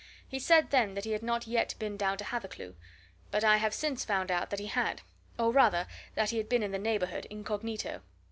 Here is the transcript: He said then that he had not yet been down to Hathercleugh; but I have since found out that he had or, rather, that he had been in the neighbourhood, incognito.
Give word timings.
He 0.27 0.39
said 0.39 0.71
then 0.71 0.95
that 0.95 1.05
he 1.05 1.11
had 1.11 1.21
not 1.21 1.45
yet 1.45 1.75
been 1.77 1.95
down 1.95 2.17
to 2.17 2.23
Hathercleugh; 2.23 2.73
but 3.29 3.43
I 3.43 3.57
have 3.57 3.71
since 3.71 4.03
found 4.03 4.31
out 4.31 4.49
that 4.49 4.57
he 4.57 4.65
had 4.65 5.03
or, 5.37 5.51
rather, 5.51 5.85
that 6.15 6.31
he 6.31 6.37
had 6.37 6.49
been 6.49 6.63
in 6.63 6.71
the 6.71 6.79
neighbourhood, 6.79 7.25
incognito. 7.29 8.01